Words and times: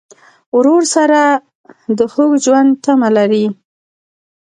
ورور 0.57 0.83
سره 0.95 1.21
د 1.97 1.99
خوږ 2.11 2.31
ژوند 2.45 2.69
تمه 2.85 3.09
لرې. 3.15 3.45